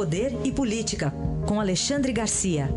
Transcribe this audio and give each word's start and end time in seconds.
Poder 0.00 0.32
e 0.46 0.50
Política, 0.50 1.12
com 1.46 1.60
Alexandre 1.60 2.10
Garcia. 2.10 2.70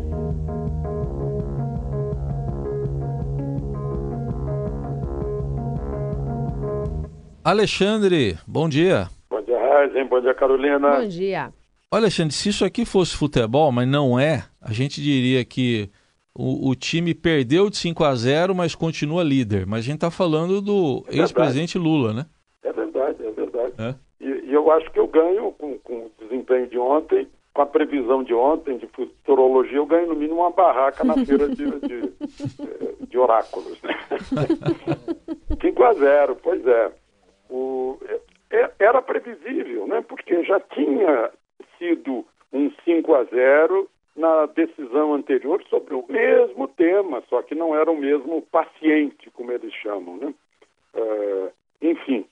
Alexandre, 7.42 8.36
bom 8.46 8.68
dia. 8.68 9.08
Bom 9.30 9.40
dia, 9.40 9.58
Reisen. 9.58 10.06
Bom 10.06 10.20
dia, 10.20 10.34
Carolina. 10.34 11.00
Bom 11.00 11.08
dia. 11.08 11.50
Olha, 11.90 12.02
Alexandre, 12.02 12.34
se 12.34 12.50
isso 12.50 12.62
aqui 12.62 12.84
fosse 12.84 13.16
futebol, 13.16 13.72
mas 13.72 13.88
não 13.88 14.20
é, 14.20 14.44
a 14.60 14.74
gente 14.74 15.00
diria 15.00 15.42
que 15.46 15.88
o, 16.34 16.68
o 16.68 16.74
time 16.74 17.14
perdeu 17.14 17.70
de 17.70 17.78
5 17.78 18.04
a 18.04 18.14
0 18.14 18.54
mas 18.54 18.74
continua 18.74 19.24
líder. 19.24 19.64
Mas 19.64 19.78
a 19.78 19.82
gente 19.84 19.94
está 19.94 20.10
falando 20.10 20.60
do 20.60 21.02
é 21.08 21.20
ex-presidente 21.20 21.78
Lula, 21.78 22.12
né? 22.12 22.26
É 22.62 22.70
verdade, 22.70 23.16
é 23.24 23.30
verdade. 23.30 23.72
É. 23.78 23.94
E, 24.24 24.46
e, 24.46 24.54
eu 24.54 24.70
acho 24.72 24.90
que 24.90 24.98
eu 24.98 25.06
ganho 25.06 25.52
com, 25.52 25.78
com 25.80 26.06
o 26.06 26.12
desempenho 26.18 26.66
de 26.66 26.78
ontem, 26.78 27.28
com 27.52 27.60
a 27.60 27.66
previsão 27.66 28.24
de 28.24 28.32
ontem, 28.32 28.78
de 28.78 28.86
futurologia, 28.86 29.76
eu 29.76 29.86
ganho 29.86 30.08
no 30.08 30.16
mínimo 30.16 30.40
uma 30.40 30.50
barraca 30.50 31.04
na 31.04 31.14
feira 31.26 31.46
de, 31.48 31.66
de, 31.80 33.06
de 33.06 33.18
oráculos. 33.18 33.80
Né? 33.82 33.94
5 35.60 35.84
a 35.84 35.92
0 35.92 36.36
pois 36.42 36.66
é. 36.66 36.92
O, 37.50 37.98
é, 38.50 38.70
era 38.78 39.02
previsível, 39.02 39.86
né? 39.86 40.02
porque 40.08 40.42
já 40.42 40.58
tinha 40.58 41.30
sido 41.78 42.24
um 42.50 42.72
5 42.84 43.14
a 43.14 43.24
0 43.24 43.88
na 44.16 44.46
decisão 44.46 45.12
anterior 45.12 45.62
sobre 45.68 45.94
o 45.94 46.04
mesmo 46.08 46.66
tema, 46.68 47.22
só 47.28 47.42
que 47.42 47.54
não 47.54 47.76
era 47.76 47.90
o 47.90 47.96
mesmo 47.96 48.40
paciente, 48.42 49.30
como 49.32 49.52
eles 49.52 49.72
chamam. 49.74 50.16
Né? 50.16 50.34
Uh, 50.94 51.50
enfim, 51.82 52.24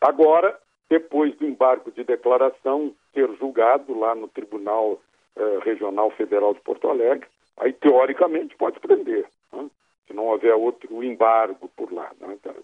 agora, 0.00 0.58
depois 0.90 1.34
do 1.36 1.46
embargo 1.46 1.92
de 1.92 2.02
declaração 2.02 2.92
ser 3.14 3.30
julgado 3.38 3.96
lá 3.96 4.12
no 4.14 4.26
Tribunal 4.26 5.00
uh, 5.36 5.58
Regional 5.60 6.10
Federal 6.10 6.52
de 6.52 6.60
Porto 6.60 6.88
Alegre, 6.88 7.26
aí 7.56 7.72
teoricamente 7.72 8.56
pode 8.56 8.80
prender, 8.80 9.24
né? 9.52 9.70
se 10.06 10.12
não 10.12 10.26
houver 10.26 10.52
outro 10.54 11.02
embargo 11.04 11.70
por 11.76 11.92
lá. 11.92 12.10
Né? 12.20 12.34
Então, 12.34 12.54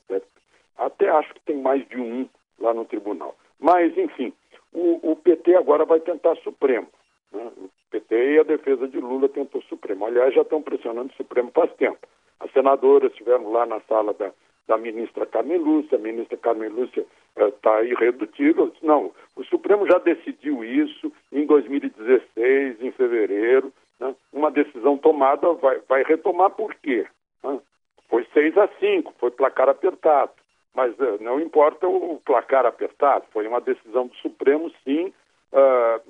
até 0.77 1.09
acho 1.09 1.33
que 1.35 1.41
tem 1.41 1.57
mais 1.57 1.87
de 1.89 1.97
um 1.99 2.29
lá 2.59 2.75
no 2.75 2.85
tribunal. 2.85 3.37
Mas, 3.61 3.97
enfim, 3.97 4.33
o, 4.73 5.13
o 5.13 5.17
PT 5.17 5.55
agora 5.55 5.85
vai 5.85 6.01
tentar 6.01 6.35
Supremo. 6.37 6.89
Né? 7.33 7.51
O 7.57 7.71
PT 7.91 8.35
e 8.35 8.41
a 8.41 8.43
defesa 8.43 8.89
de 8.89 8.99
Lula 8.99 9.29
tentou 9.29 9.63
Supremo. 9.63 10.05
Aliás, 10.05 10.35
já 10.35 10.43
estão 10.43 10.61
pressionando 10.61 11.13
o 11.13 11.17
Supremo 11.17 11.53
faz 11.55 11.73
tempo. 11.75 11.99
As 12.41 12.51
senadoras 12.53 13.13
estiveram 13.13 13.51
lá 13.53 13.65
na 13.65 13.81
sala 13.83 14.13
da, 14.13 14.33
da 14.67 14.77
ministra 14.77 15.27
Carmen 15.27 15.59
Lúcia, 15.59 15.97
a 15.97 16.01
ministra 16.01 16.37
Carmen 16.37 16.69
Lúcia 16.69 17.05
está 17.37 17.83
eh, 17.83 17.87
irredutível. 17.87 18.73
Não, 18.83 19.13
o 19.37 19.45
Supremo 19.45 19.87
já 19.87 19.99
decidiu 19.99 20.65
isso 20.65 21.13
em 21.33 21.47
2016, 21.47 22.81
em 22.81 22.91
fevereiro. 22.93 23.73
Né? 24.01 24.15
Uma 24.33 24.51
decisão 24.51 24.97
tomada 24.99 25.53
vai, 25.55 25.81
vai 25.89 26.03
retomar 26.03 26.51
por 26.51 26.75
quê? 26.77 27.07
Né? 27.45 27.61
Foi 28.09 28.27
6 28.33 28.59
a 28.59 28.69
5, 28.81 29.15
foi 29.19 29.31
placar 29.31 29.69
apertado. 29.69 30.33
Mas 30.75 30.93
uh, 30.99 31.19
não 31.21 31.41
importa 31.41 31.87
o 31.87 32.21
placar 32.25 32.67
apertado, 32.67 33.25
foi 33.33 33.47
uma 33.47 33.61
decisão 33.61 34.07
do 34.07 34.15
Supremo, 34.17 34.71
sim. 34.85 35.13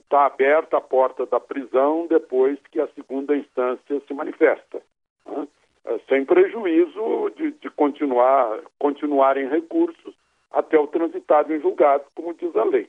Está 0.03 0.23
uh, 0.23 0.27
aberta 0.27 0.79
a 0.79 0.81
porta 0.81 1.25
da 1.27 1.39
prisão 1.39 2.07
depois 2.09 2.59
que 2.73 2.81
a 2.81 2.89
segunda 2.89 3.37
instância 3.37 4.01
se 4.07 4.15
manifesta. 4.15 4.83
Uh, 5.87 6.01
sem 6.09 6.25
prejuízo 6.25 7.31
de, 7.37 7.53
de 7.53 7.71
continuar, 7.71 8.61
continuar 8.79 9.37
em 9.37 9.49
recursos 9.49 10.15
até 10.51 10.79
o 10.79 10.87
transitado 10.87 11.55
em 11.55 11.61
julgado, 11.61 12.05
como 12.15 12.35
diz 12.35 12.55
a 12.57 12.65
lei. 12.65 12.89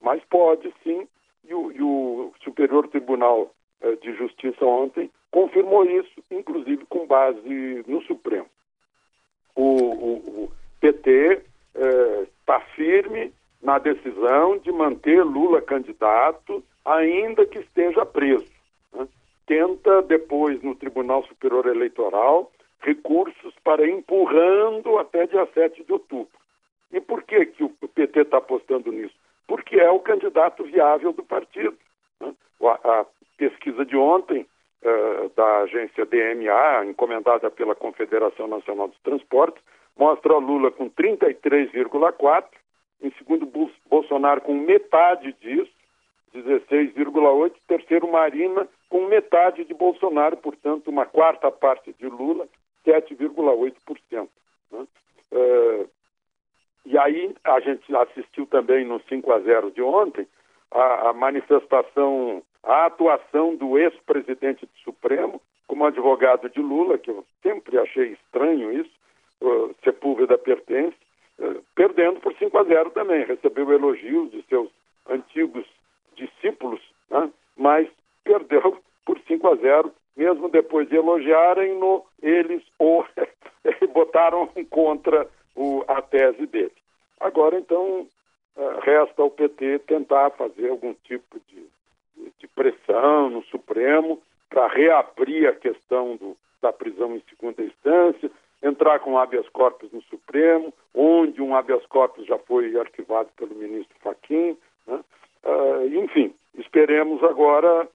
Mas 0.00 0.22
pode 0.24 0.72
sim, 0.82 1.06
e 1.44 1.54
o, 1.54 1.72
e 1.72 1.82
o 1.82 2.32
Superior 2.42 2.88
Tribunal 2.88 3.52
eh, 3.80 3.96
de 3.96 4.12
Justiça 4.14 4.64
ontem 4.64 5.10
confirmou 5.30 5.84
isso, 5.84 6.22
inclusive 6.30 6.84
com 6.86 7.06
base 7.06 7.84
no 7.86 8.02
Supremo. 8.02 8.46
O, 9.54 10.44
o, 10.44 10.52
PT 10.80 11.42
está 12.40 12.56
eh, 12.56 12.74
firme 12.76 13.32
na 13.60 13.78
decisão 13.78 14.58
de 14.58 14.70
manter 14.70 15.24
Lula 15.24 15.60
candidato, 15.60 16.62
ainda 16.84 17.44
que 17.44 17.58
esteja 17.58 18.06
preso. 18.06 18.47
Tenta, 19.48 20.02
depois, 20.02 20.62
no 20.62 20.74
Tribunal 20.74 21.24
Superior 21.24 21.66
Eleitoral, 21.66 22.52
recursos 22.80 23.54
para 23.64 23.88
empurrando 23.88 24.98
até 24.98 25.26
dia 25.26 25.48
7 25.54 25.84
de 25.84 25.90
outubro. 25.90 26.28
E 26.92 27.00
por 27.00 27.22
que, 27.22 27.46
que 27.46 27.64
o 27.64 27.70
PT 27.70 28.20
está 28.20 28.36
apostando 28.36 28.92
nisso? 28.92 29.14
Porque 29.46 29.80
é 29.80 29.90
o 29.90 30.00
candidato 30.00 30.62
viável 30.64 31.14
do 31.14 31.22
partido. 31.22 31.76
Né? 32.20 32.34
A, 32.62 33.00
a, 33.00 33.06
pesquisa 33.38 33.86
de 33.86 33.96
ontem 33.96 34.46
uh, 34.82 35.30
da 35.34 35.60
agência 35.60 36.04
DMA, 36.04 36.84
encomendada 36.84 37.50
pela 37.50 37.74
Confederação 37.74 38.48
Nacional 38.48 38.88
dos 38.88 39.00
Transportes, 39.00 39.62
mostra 39.96 40.36
Lula 40.36 40.70
com 40.70 40.90
33,4%, 40.90 42.44
em 43.00 43.10
segundo 43.12 43.50
Bolsonaro 43.88 44.42
com 44.42 44.54
metade 44.54 45.32
disso, 45.40 45.72
16,8%, 46.34 47.52
terceiro 47.66 48.10
Marina 48.10 48.68
com 48.88 49.06
metade 49.06 49.64
de 49.64 49.74
Bolsonaro, 49.74 50.36
portanto, 50.36 50.88
uma 50.88 51.04
quarta 51.04 51.50
parte 51.50 51.92
de 51.98 52.06
Lula, 52.06 52.48
7,8%. 52.86 54.28
Né? 54.72 54.86
Uh, 55.32 55.88
e 56.86 56.96
aí 56.96 57.34
a 57.44 57.60
gente 57.60 57.94
assistiu 57.94 58.46
também 58.46 58.84
no 58.84 59.00
5 59.08 59.30
a 59.32 59.40
0 59.40 59.70
de 59.72 59.82
ontem 59.82 60.26
a, 60.70 61.10
a 61.10 61.12
manifestação, 61.12 62.42
a 62.62 62.86
atuação 62.86 63.56
do 63.56 63.78
ex-presidente 63.78 64.64
do 64.64 64.78
Supremo 64.84 65.40
como 65.66 65.84
advogado 65.84 66.48
de 66.48 66.60
Lula, 66.60 66.96
que 66.96 67.10
eu 67.10 67.24
sempre 67.42 67.78
achei 67.78 68.12
estranho 68.12 68.72
isso, 68.72 68.90
uh, 69.42 69.74
Sepúlveda 69.84 70.38
pertence, 70.38 70.96
uh, 71.38 71.62
perdendo 71.74 72.20
por 72.20 72.34
5 72.34 72.56
a 72.56 72.64
0 72.64 72.90
também. 72.90 73.24
Recebeu 73.26 73.70
elogios 73.70 74.30
de 74.30 74.42
seus 74.48 74.70
antigos 75.08 75.66
discípulos, 76.16 76.80
né? 77.10 77.30
mas 77.54 77.86
perdeu 78.28 78.76
por 79.06 79.18
5 79.26 79.48
a 79.48 79.54
0, 79.56 79.92
mesmo 80.14 80.50
depois 80.50 80.86
de 80.86 80.96
elogiarem 80.96 81.78
no 81.78 82.04
eles 82.22 82.62
ou 82.78 83.06
botaram 83.94 84.46
contra 84.68 85.26
o, 85.56 85.82
a 85.88 86.02
tese 86.02 86.44
dele. 86.46 86.72
Agora, 87.18 87.58
então, 87.58 88.06
uh, 88.56 88.80
resta 88.82 89.22
ao 89.22 89.30
PT 89.30 89.78
tentar 89.80 90.30
fazer 90.32 90.68
algum 90.68 90.92
tipo 91.04 91.40
de, 91.48 91.64
de 92.38 92.46
pressão 92.48 93.30
no 93.30 93.42
Supremo 93.44 94.20
para 94.50 94.68
reabrir 94.68 95.48
a 95.48 95.54
questão 95.54 96.16
do, 96.16 96.36
da 96.60 96.70
prisão 96.70 97.16
em 97.16 97.22
segunda 97.30 97.62
instância, 97.62 98.30
entrar 98.62 98.98
com 98.98 99.18
habeas 99.18 99.48
corpus 99.48 99.90
no 99.90 100.02
Supremo, 100.02 100.72
onde 100.94 101.40
um 101.40 101.54
habeas 101.54 101.84
corpus 101.86 102.26
já 102.26 102.38
foi 102.38 102.78
arquivado 102.78 103.30
pelo 103.38 103.54
ministro 103.54 103.96
Fachin. 104.00 104.56
Né? 104.86 105.00
Uh, 105.44 105.86
enfim, 106.04 106.34
esperemos 106.54 107.22
agora 107.24 107.88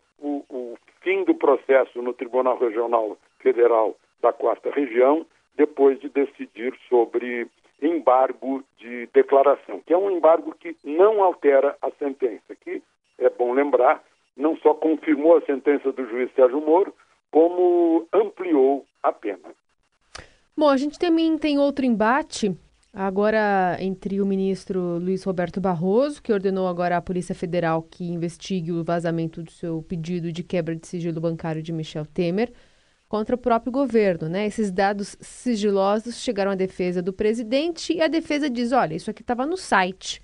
fim 1.13 1.23
do 1.23 1.35
processo 1.35 2.01
no 2.01 2.11
Tribunal 2.11 2.57
Regional 2.57 3.15
Federal 3.39 3.95
da 4.19 4.33
Quarta 4.33 4.71
Região, 4.71 5.23
depois 5.55 5.99
de 5.99 6.09
decidir 6.09 6.73
sobre 6.89 7.47
embargo 7.79 8.63
de 8.79 9.07
declaração, 9.13 9.79
que 9.85 9.93
é 9.93 9.97
um 9.97 10.09
embargo 10.09 10.55
que 10.59 10.75
não 10.83 11.21
altera 11.21 11.77
a 11.81 11.91
sentença, 11.99 12.55
que 12.63 12.81
é 13.19 13.29
bom 13.29 13.53
lembrar, 13.53 14.01
não 14.35 14.57
só 14.57 14.73
confirmou 14.73 15.37
a 15.37 15.41
sentença 15.41 15.91
do 15.91 16.07
juiz 16.09 16.31
Sérgio 16.33 16.59
Moro, 16.61 16.93
como 17.29 18.07
ampliou 18.11 18.83
a 19.03 19.11
pena. 19.11 19.53
Bom, 20.57 20.69
a 20.69 20.77
gente 20.77 20.97
também 20.97 21.37
tem 21.37 21.59
outro 21.59 21.85
embate 21.85 22.55
agora 22.93 23.75
entre 23.79 24.21
o 24.21 24.25
ministro 24.25 24.99
Luiz 24.99 25.23
Roberto 25.23 25.59
Barroso, 25.59 26.21
que 26.21 26.31
ordenou 26.31 26.67
agora 26.67 26.95
à 26.95 27.01
Polícia 27.01 27.33
Federal 27.33 27.81
que 27.81 28.03
investigue 28.03 28.71
o 28.71 28.83
vazamento 28.83 29.41
do 29.41 29.49
seu 29.49 29.81
pedido 29.81 30.31
de 30.31 30.43
quebra 30.43 30.75
de 30.75 30.85
sigilo 30.85 31.19
bancário 31.19 31.63
de 31.63 31.73
Michel 31.73 32.05
Temer, 32.05 32.53
contra 33.09 33.35
o 33.35 33.39
próprio 33.39 33.71
governo, 33.71 34.29
né? 34.29 34.45
Esses 34.45 34.71
dados 34.71 35.17
sigilosos 35.19 36.23
chegaram 36.23 36.51
à 36.51 36.55
defesa 36.55 37.01
do 37.01 37.13
presidente 37.13 37.93
e 37.93 38.01
a 38.01 38.07
defesa 38.07 38.49
diz, 38.49 38.71
olha, 38.71 38.95
isso 38.95 39.09
aqui 39.09 39.21
estava 39.21 39.45
no 39.45 39.57
site. 39.57 40.21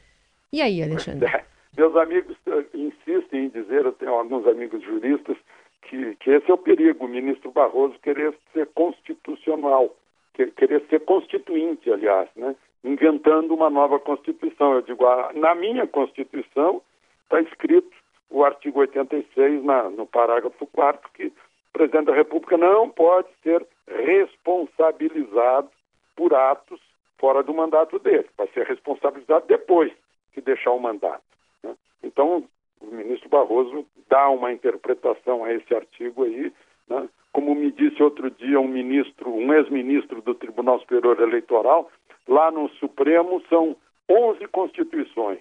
E 0.52 0.62
aí, 0.62 0.82
Alexandre? 0.82 1.28
É. 1.28 1.46
Meus 1.78 1.96
amigos 1.96 2.36
insistem 2.74 3.46
em 3.46 3.50
dizer, 3.50 3.86
eu 3.86 3.92
tenho 3.94 4.12
alguns 4.14 4.46
amigos 4.48 4.84
juristas, 4.84 5.38
que, 5.84 6.16
que 6.16 6.32
esse 6.32 6.50
é 6.50 6.54
o 6.54 6.58
perigo, 6.58 7.06
o 7.06 7.08
ministro 7.08 7.52
Barroso 7.52 7.96
querer 8.02 8.34
ser 8.54 8.68
constitucional 8.74 9.96
querer 10.34 10.84
ser 10.90 11.00
constituinte, 11.02 11.92
aliás, 11.92 12.30
né? 12.36 12.56
inventando 12.84 13.54
uma 13.54 13.70
nova 13.70 14.00
Constituição. 14.00 14.74
Eu 14.74 14.82
digo, 14.82 15.06
na 15.34 15.54
minha 15.54 15.86
Constituição 15.88 16.82
está 17.24 17.42
escrito 17.42 17.96
o 18.30 18.44
artigo 18.44 18.80
86, 18.80 19.64
na, 19.64 19.90
no 19.90 20.06
parágrafo 20.06 20.66
4 20.68 21.10
que 21.14 21.28
o 21.28 21.34
presidente 21.74 22.06
da 22.06 22.16
República 22.16 22.58
não 22.58 22.90
pode 22.90 23.28
ser 23.44 23.66
responsabilizado 23.88 25.70
por 26.16 26.34
atos 26.34 26.80
fora 27.18 27.44
do 27.44 27.54
mandato 27.54 28.00
dele. 28.00 28.28
Vai 28.38 28.48
ser 28.50 28.66
responsabilizado 28.66 29.46
depois 29.48 29.92
que 30.34 30.42
deixar 30.42 30.72
o 30.72 30.80
mandato. 30.80 31.24
Né? 31.64 31.76
Então, 32.04 32.44
o 32.82 32.86
ministro 32.86 33.30
Barroso 33.30 33.86
dá 34.08 34.30
uma 34.30 34.52
interpretação 34.54 35.44
a 35.44 35.54
esse 35.54 35.74
artigo 35.76 36.24
aí, 36.24 36.52
né? 36.90 37.08
como 37.32 37.54
me 37.56 37.72
disse 37.72 38.02
outro 38.02 38.30
dia 38.32 38.60
um 38.60 38.68
ministro, 38.68 39.30
um 39.30 39.54
ex-ministro 39.54 40.22
do 40.22 40.34
Tribunal 40.34 40.80
Superior 40.80 41.20
Eleitoral, 41.22 41.90
lá 42.28 42.52
no 42.52 42.70
Supremo 42.72 43.42
são 43.50 43.76
11 44.10 44.46
constituições. 44.48 45.40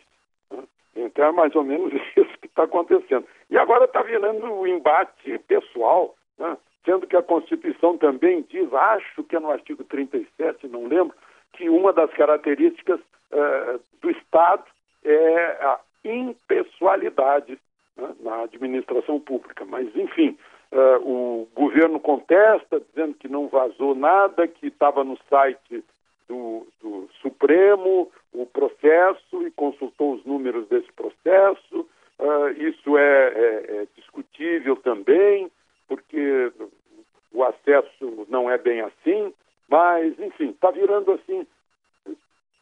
Né? 0.51 0.63
Então 0.97 1.25
é 1.25 1.33
mais 1.33 1.55
ou 1.57 1.65
menos 1.65 1.93
isso 2.17 2.39
que 2.41 2.47
está 2.47 2.65
acontecendo. 2.65 3.27
E 3.51 3.57
agora 3.57 3.85
está 3.85 4.03
virando 4.03 4.47
um 4.47 4.67
embate 4.67 5.39
pessoal, 5.47 6.15
né? 6.39 6.57
sendo 6.85 7.07
que 7.07 7.17
a 7.17 7.23
Constituição 7.23 7.99
também 7.99 8.45
diz, 8.49 8.73
acho 8.73 9.23
que 9.25 9.37
é 9.37 9.41
no 9.41 9.51
artigo 9.51 9.85
37, 9.85 10.69
não 10.69 10.87
lembro, 10.87 11.15
que 11.53 11.69
uma 11.69 11.93
das 11.93 12.11
características 12.13 13.01
uh, 13.01 13.81
do 14.01 14.11
Estado 14.11 14.65
é 15.05 15.59
a 15.65 15.81
impessoalidade 16.05 17.59
né, 17.97 18.15
na 18.21 18.43
administração 18.43 19.21
pública. 19.21 19.65
Mas, 19.65 19.95
enfim, 19.97 20.39
uh, 20.73 21.03
o 21.03 21.49
governo 21.55 21.99
contesta, 22.01 22.81
dizendo 22.81 23.15
que 23.15 23.29
não 23.29 23.49
vazou 23.49 23.95
nada, 23.95 24.47
que 24.47 24.67
estava 24.67 25.05
no 25.05 25.19
site 25.29 25.85
do, 26.29 26.67
do, 26.81 27.09
Supremo 27.23 28.11
o 28.33 28.47
processo 28.47 29.47
e 29.47 29.51
consultou 29.51 30.15
os 30.15 30.25
números 30.25 30.69
desse 30.69 30.91
processo. 30.93 31.89
Uh, 32.19 32.51
isso 32.59 32.99
é, 32.99 33.29
é, 33.29 33.77
é 33.83 33.87
discutível 33.97 34.77
também, 34.77 35.51
porque 35.87 36.53
o 37.33 37.43
acesso 37.45 38.27
não 38.29 38.51
é 38.51 38.59
bem 38.59 38.81
assim, 38.81 39.33
mas, 39.69 40.19
enfim, 40.19 40.51
está 40.51 40.71
virando 40.71 41.13
assim 41.13 41.47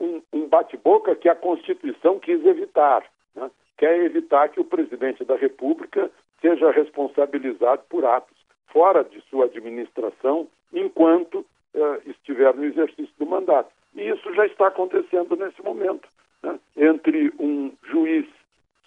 um, 0.01 0.23
um 0.33 0.49
bate-boca 0.49 1.15
que 1.15 1.29
a 1.29 1.35
Constituição 1.35 2.19
quis 2.19 2.45
evitar. 2.45 3.05
Né? 3.35 3.51
Quer 3.79 4.05
evitar 4.05 4.49
que 4.49 4.61
o 4.61 4.65
presidente 4.65 5.25
da 5.25 5.37
República 5.37 6.11
seja 6.41 6.71
responsabilizado 6.71 7.83
por 7.89 8.05
atos 8.05 8.37
fora 8.69 9.05
de 9.05 9.21
sua 9.23 9.47
administração 9.47 10.49
enquanto 10.73 11.39
uh, 11.75 12.11
estiver 12.11 12.55
no 12.55 12.65
exercício 12.65 13.13
do 13.19 13.27
mandato. 13.27 13.71
E 13.95 14.09
isso 14.09 14.35
já 14.35 14.47
está 14.47 14.69
acontecendo 14.69 15.37
nesse 15.37 15.63
momento, 15.63 16.07
né? 16.43 16.59
entre 16.77 17.33
um 17.39 17.73
juiz 17.85 18.27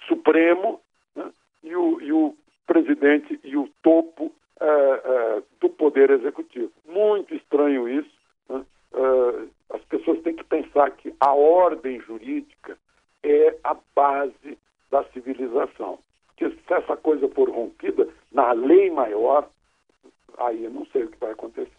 supremo 0.08 0.80
né? 1.16 1.32
e, 1.64 1.76
o, 1.76 2.02
e, 2.02 2.12
o, 2.12 2.36
presidente 2.68 3.40
e 3.44 3.58
o 3.58 3.68
topo 3.82 4.26
uh, 4.26 5.40
uh, 5.40 5.44
do 5.60 5.70
poder 5.70 6.12
executivo. 6.12 6.72
Muito 6.88 7.34
estranho 7.34 7.90
isso. 7.90 8.20
Né? 8.48 8.64
as 9.72 9.82
pessoas 9.86 10.22
têm 10.22 10.36
que 10.36 10.44
pensar 10.44 10.92
que 10.92 11.14
a 11.20 11.34
ordem 11.34 12.00
jurídica 12.02 12.78
é 13.24 13.56
a 13.64 13.76
base 13.96 14.58
da 14.92 15.04
civilização. 15.06 16.00
Porque 16.28 16.50
se 16.50 16.74
essa 16.74 16.96
coisa 16.96 17.28
for 17.30 17.50
rompida 17.50 18.08
na 18.32 18.52
lei 18.52 18.89
maior, 19.00 19.50
aí 20.38 20.64
eu 20.64 20.72
não 20.72 20.86
sei 20.88 21.04
o 21.04 21.10
que 21.10 21.20
vai 21.20 21.32
acontecer. 21.32 21.70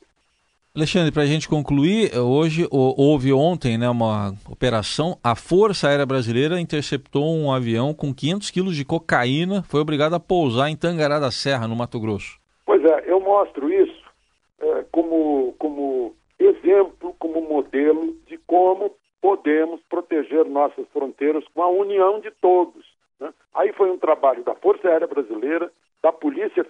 Alexandre, 0.74 1.10
para 1.10 1.22
a 1.22 1.26
gente 1.26 1.48
concluir, 1.48 2.16
hoje 2.16 2.66
houve 2.70 3.32
ontem 3.32 3.76
né, 3.76 3.90
uma 3.90 4.32
operação. 4.48 5.18
A 5.22 5.34
Força 5.34 5.88
Aérea 5.88 6.06
Brasileira 6.06 6.60
interceptou 6.60 7.24
um 7.24 7.52
avião 7.52 7.92
com 7.92 8.14
500 8.14 8.50
quilos 8.50 8.76
de 8.76 8.84
cocaína, 8.84 9.64
foi 9.64 9.80
obrigado 9.80 10.14
a 10.14 10.20
pousar 10.20 10.70
em 10.70 10.76
Tangará 10.76 11.18
da 11.18 11.32
Serra, 11.32 11.66
no 11.66 11.74
Mato 11.74 11.98
Grosso. 11.98 12.38
Pois 12.64 12.84
é, 12.84 13.10
eu 13.10 13.20
mostro 13.20 13.68
isso 13.72 14.04
é, 14.60 14.84
como, 14.92 15.54
como 15.58 16.14
exemplo, 16.38 17.16
como 17.18 17.40
modelo 17.42 18.16
de 18.28 18.38
como 18.46 18.92
podemos 19.20 19.80
proteger 19.90 20.44
nossas 20.46 20.86
fronteiras 20.92 21.44
com 21.52 21.62
a 21.62 21.68
união 21.68 22.20
de 22.20 22.30
todos. 22.30 22.86
Né? 23.18 23.34
Aí 23.54 23.72
foi 23.72 23.90
um 23.90 23.98
trabalho 23.98 24.44
da 24.44 24.54
Força 24.54 24.88
Aérea 24.88 25.08
Brasileira, 25.08 25.70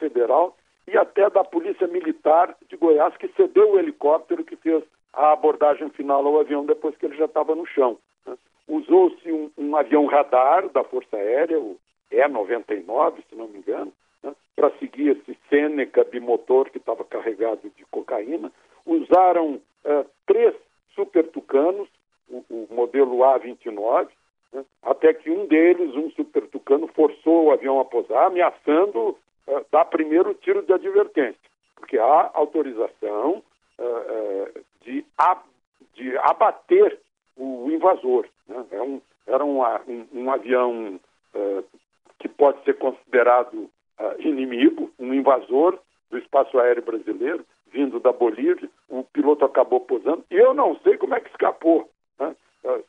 Federal 0.00 0.56
e 0.88 0.96
até 0.98 1.30
da 1.30 1.44
Polícia 1.44 1.86
Militar 1.86 2.56
de 2.68 2.76
Goiás, 2.76 3.16
que 3.16 3.28
cedeu 3.36 3.72
o 3.72 3.78
helicóptero 3.78 4.42
que 4.42 4.56
fez 4.56 4.82
a 5.12 5.32
abordagem 5.32 5.88
final 5.90 6.26
ao 6.26 6.40
avião 6.40 6.64
depois 6.64 6.96
que 6.96 7.06
ele 7.06 7.16
já 7.16 7.26
estava 7.26 7.54
no 7.54 7.66
chão. 7.66 7.98
Né? 8.26 8.36
Usou-se 8.66 9.30
um, 9.30 9.50
um, 9.56 9.76
avião 9.76 10.06
radar 10.06 10.68
da 10.70 10.82
Força 10.82 11.16
Aérea, 11.16 11.58
o 11.60 11.76
E-99, 12.10 13.22
se 13.28 13.36
não 13.36 13.46
me 13.48 13.58
engano, 13.58 13.92
né? 14.22 14.34
para 14.56 14.70
seguir 14.78 15.16
esse 15.16 15.38
Seneca 15.48 16.02
bimotor 16.04 16.70
que 16.70 16.78
estava 16.78 17.04
carregado 17.04 17.70
de 17.76 17.84
cocaína. 17.90 18.50
Usaram 18.86 19.60
uh, 19.84 20.06
três 20.26 20.54
super 20.94 21.26
tucanos, 21.28 21.88
o, 22.28 22.44
o 22.48 22.68
modelo 22.70 23.18
A29, 23.18 24.08
né? 24.52 24.64
até 24.82 25.12
que 25.14 25.30
um 25.30 25.46
deles, 25.46 25.94
um 25.94 26.10
super 26.10 26.46
tucano, 26.48 26.88
forçou 26.88 27.46
o 27.46 27.52
avião 27.52 27.78
a 27.80 27.84
pousar, 27.84 28.26
ameaçando 28.26 29.16
uh, 29.50 29.66
dar 29.70 29.84
primeiro 29.86 30.34
tiro 30.34 30.62
de 30.62 30.72
advertência, 30.72 31.40
porque 31.76 31.98
há 31.98 32.30
autorização 32.34 33.42
uh, 33.78 34.60
de, 34.82 35.04
ab 35.18 35.40
de 35.94 36.16
abater 36.18 36.98
o 37.36 37.70
invasor. 37.70 38.26
Né? 38.48 38.64
É 38.70 38.82
um, 38.82 39.00
era 39.26 39.44
um, 39.44 39.60
um, 39.62 40.06
um 40.12 40.30
avião 40.30 41.00
que 42.18 42.28
pode 42.28 42.62
ser 42.64 42.76
considerado 42.76 43.70
inimigo, 44.18 44.90
um 44.98 45.14
invasor 45.14 45.78
do 46.10 46.18
espaço 46.18 46.58
aéreo 46.58 46.82
brasileiro, 46.82 47.44
vindo 47.72 48.00
da 48.00 48.12
Bolívia. 48.12 48.68
O 48.88 49.04
piloto 49.04 49.44
acabou 49.44 49.80
pousando 49.80 50.24
e 50.30 50.36
eu 50.36 50.52
não 50.52 50.76
sei 50.80 50.96
como 50.96 51.14
é 51.14 51.20
que 51.20 51.30
escapou. 51.30 51.88
Né? 52.18 52.34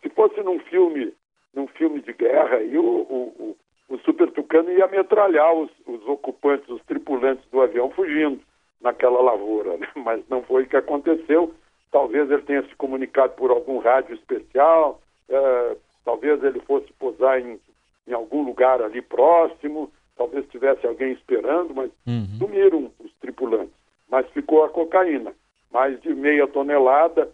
Se 0.01 0.09
fosse 0.09 0.41
num 0.41 0.59
filme 0.61 1.13
num 1.53 1.67
filme 1.67 2.01
de 2.01 2.13
guerra, 2.13 2.57
aí 2.57 2.77
o, 2.77 2.83
o, 2.83 3.57
o, 3.91 3.99
Super 3.99 4.31
Tucano 4.31 4.71
ia 4.71 4.87
metralhar 4.87 5.53
os, 5.53 5.69
os, 5.85 6.07
ocupantes, 6.07 6.67
os 6.69 6.81
tripulantes 6.83 7.43
do 7.51 7.61
avião 7.61 7.89
fugindo 7.91 8.39
naquela 8.81 9.21
lavoura, 9.21 9.77
né? 9.77 9.87
mas 9.95 10.21
não 10.29 10.41
foi 10.43 10.63
o 10.63 10.67
que 10.67 10.77
aconteceu. 10.77 11.53
Talvez 11.91 12.29
ele 12.31 12.41
tenha 12.43 12.63
se 12.63 12.75
comunicado 12.75 13.33
por 13.33 13.51
algum 13.51 13.79
rádio 13.79 14.15
especial, 14.15 15.01
é, 15.29 15.77
talvez 16.05 16.41
ele 16.43 16.59
fosse 16.61 16.91
posar 16.93 17.39
em, 17.39 17.59
em 18.07 18.13
algum 18.13 18.43
lugar 18.43 18.81
ali 18.81 19.01
próximo, 19.01 19.91
talvez 20.15 20.47
tivesse 20.49 20.85
alguém 20.87 21.11
esperando, 21.11 21.73
mas 21.75 21.91
uhum. 22.07 22.37
sumiram 22.37 22.91
os 22.99 23.11
tripulantes. 23.19 23.73
Mas 24.09 24.27
ficou 24.29 24.63
a 24.63 24.69
cocaína, 24.69 25.33
mais 25.71 25.99
de 26.01 26.13
meia 26.13 26.47
tonelada. 26.47 27.29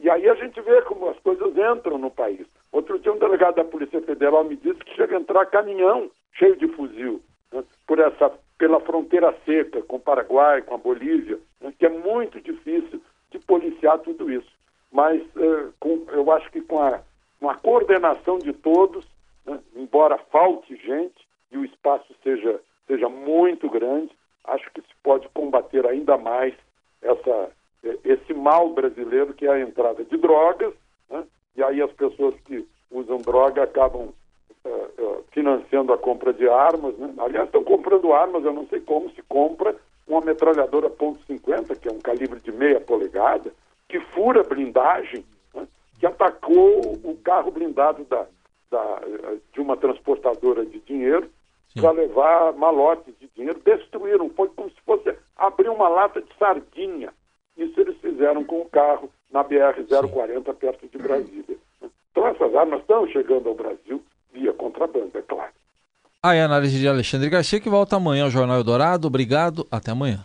E 0.00 0.10
aí 0.10 0.28
a 0.28 0.34
gente 0.34 0.60
vê 0.60 0.82
como 0.82 1.08
as 1.08 1.18
coisas 1.20 1.52
entram 1.56 1.98
no 1.98 2.10
país. 2.10 2.46
Outro 2.72 2.98
dia 2.98 3.12
um 3.12 3.18
delegado 3.18 3.56
da 3.56 3.64
Polícia 3.64 4.00
Federal 4.00 4.42
me 4.44 4.56
disse 4.56 4.80
que 4.80 4.96
chega 4.96 5.14
a 5.14 5.20
entrar 5.20 5.44
caminhão 5.46 6.10
cheio 6.32 6.56
de 6.56 6.66
fuzil 6.68 7.20
né, 7.52 7.62
por 7.86 7.98
essa, 7.98 8.32
pela 8.56 8.80
fronteira 8.80 9.34
seca 9.44 9.82
com 9.82 9.96
o 9.96 10.00
Paraguai, 10.00 10.62
com 10.62 10.74
a 10.74 10.78
Bolívia, 10.78 11.38
né, 11.60 11.72
que 11.78 11.84
é 11.84 11.90
muito 11.90 12.40
difícil 12.40 13.00
de 13.30 13.38
policiar 13.40 13.98
tudo 13.98 14.32
isso. 14.32 14.50
Mas 14.90 15.20
eh, 15.36 15.68
com, 15.78 16.06
eu 16.08 16.30
acho 16.32 16.50
que 16.50 16.62
com 16.62 16.82
a, 16.82 17.00
com 17.38 17.50
a 17.50 17.54
coordenação 17.56 18.38
de 18.38 18.54
todos, 18.54 19.06
né, 19.44 19.58
embora 19.76 20.16
falte 20.30 20.74
gente 20.76 21.26
e 21.50 21.58
o 21.58 21.64
espaço 21.64 22.14
seja, 22.22 22.58
seja 22.86 23.08
muito 23.08 23.68
grande, 23.68 24.10
acho 24.44 24.70
que 24.72 24.80
se 24.80 24.94
pode 25.02 25.28
combater 25.30 25.86
ainda 25.86 26.16
mais 26.16 26.54
essa, 27.02 27.50
esse 28.02 28.32
mal 28.32 28.70
brasileiro 28.70 29.34
que 29.34 29.46
é 29.46 29.50
a 29.50 29.60
entrada 29.60 30.04
de 30.04 30.16
drogas 30.16 30.72
e 31.62 31.64
aí 31.64 31.80
as 31.80 31.92
pessoas 31.92 32.34
que 32.44 32.66
usam 32.90 33.18
droga 33.18 33.62
acabam 33.62 34.08
uh, 34.64 34.68
uh, 34.68 35.24
financiando 35.30 35.92
a 35.92 35.98
compra 35.98 36.32
de 36.32 36.48
armas. 36.48 36.98
Né? 36.98 37.14
Aliás, 37.18 37.46
estão 37.46 37.62
comprando 37.62 38.12
armas, 38.12 38.44
eu 38.44 38.52
não 38.52 38.66
sei 38.66 38.80
como 38.80 39.08
se 39.10 39.22
compra 39.22 39.76
uma 40.08 40.20
metralhadora 40.20 40.90
.50, 40.90 41.78
que 41.78 41.88
é 41.88 41.92
um 41.92 42.00
calibre 42.00 42.40
de 42.40 42.50
meia 42.50 42.80
polegada, 42.80 43.52
que 43.88 44.00
fura 44.00 44.42
blindagem, 44.42 45.24
né? 45.54 45.68
que 46.00 46.04
atacou 46.04 46.80
o 47.04 47.16
carro 47.22 47.52
blindado 47.52 48.02
da, 48.04 48.26
da, 48.68 49.00
de 49.52 49.60
uma 49.60 49.76
transportadora 49.76 50.66
de 50.66 50.80
dinheiro 50.80 51.30
para 51.76 51.92
levar 51.92 52.52
malotes 52.54 53.14
de 53.20 53.30
dinheiro. 53.36 53.60
Destruíram, 53.64 54.28
foi 54.30 54.48
como 54.48 54.68
se 54.68 54.80
fosse 54.84 55.16
abrir 55.36 55.68
uma 55.68 55.88
lata 55.88 56.20
de 56.20 56.28
sardinha. 56.36 57.12
Isso 57.56 57.80
eles 57.80 57.96
fizeram 57.98 58.42
com 58.42 58.62
o 58.62 58.68
carro 58.68 59.08
na 59.30 59.44
BR-040, 59.44 60.52
perto 60.54 60.88
de 60.88 60.98
Brasília. 60.98 61.51
Essas 62.42 62.56
armas 62.56 62.80
estão 62.80 63.06
chegando 63.06 63.48
ao 63.48 63.54
Brasil 63.54 64.02
via 64.32 64.52
contrabando, 64.54 65.10
é 65.14 65.22
claro. 65.22 65.52
Aí 66.20 66.40
a 66.40 66.44
análise 66.44 66.76
de 66.76 66.88
Alexandre 66.88 67.30
Garcia, 67.30 67.60
que 67.60 67.68
volta 67.68 67.94
amanhã 67.94 68.24
ao 68.24 68.30
Jornal 68.30 68.56
Eldorado. 68.56 69.06
Obrigado, 69.06 69.64
até 69.70 69.92
amanhã. 69.92 70.24